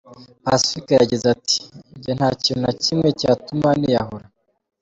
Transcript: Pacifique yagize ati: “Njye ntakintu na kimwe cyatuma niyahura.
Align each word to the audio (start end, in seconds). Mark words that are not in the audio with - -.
Pacifique 0.45 0.91
yagize 1.01 1.25
ati: 1.35 1.57
“Njye 1.97 2.11
ntakintu 2.17 2.61
na 2.63 2.71
kimwe 2.83 3.07
cyatuma 3.19 3.69
niyahura. 3.79 4.25